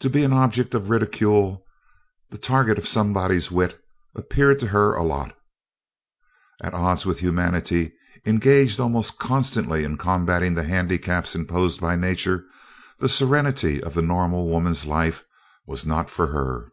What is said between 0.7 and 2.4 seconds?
of ridicule, the